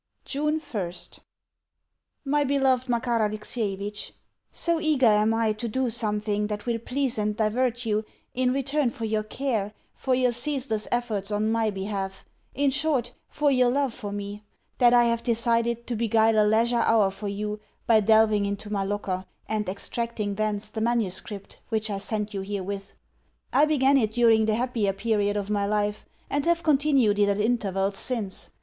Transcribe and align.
June 0.25 0.59
1st 0.59 1.19
MY 2.25 2.43
BELOVED 2.45 2.89
MAKAR 2.89 3.21
ALEXIEVITCH, 3.21 4.13
So 4.51 4.79
eager 4.81 5.05
am 5.05 5.31
I 5.31 5.53
to 5.53 5.67
do 5.67 5.91
something 5.91 6.47
that 6.47 6.65
will 6.65 6.79
please 6.79 7.19
and 7.19 7.37
divert 7.37 7.85
you 7.85 8.03
in 8.33 8.51
return 8.51 8.89
for 8.89 9.05
your 9.05 9.21
care, 9.21 9.73
for 9.93 10.15
your 10.15 10.31
ceaseless 10.31 10.87
efforts 10.91 11.29
on 11.29 11.51
my 11.51 11.69
behalf 11.69 12.25
in 12.55 12.71
short, 12.71 13.11
for 13.27 13.51
your 13.51 13.69
love 13.69 13.93
for 13.93 14.11
me 14.11 14.43
that 14.79 14.91
I 14.91 15.03
have 15.03 15.21
decided 15.21 15.85
to 15.85 15.95
beguile 15.95 16.43
a 16.43 16.49
leisure 16.49 16.77
hour 16.79 17.11
for 17.11 17.27
you 17.27 17.59
by 17.85 17.99
delving 17.99 18.47
into 18.47 18.71
my 18.73 18.83
locker, 18.83 19.27
and 19.47 19.69
extracting 19.69 20.33
thence 20.33 20.71
the 20.71 20.81
manuscript 20.81 21.59
which 21.69 21.91
I 21.91 21.99
send 21.99 22.33
you 22.33 22.41
herewith. 22.41 22.93
I 23.53 23.65
began 23.65 23.97
it 23.97 24.09
during 24.09 24.45
the 24.45 24.55
happier 24.55 24.93
period 24.93 25.37
of 25.37 25.51
my 25.51 25.67
life, 25.67 26.05
and 26.27 26.43
have 26.47 26.63
continued 26.63 27.19
it 27.19 27.29
at 27.29 27.39
intervals 27.39 27.97
since. 27.97 28.49